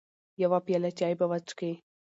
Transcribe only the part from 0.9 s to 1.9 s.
چاى به وچکې.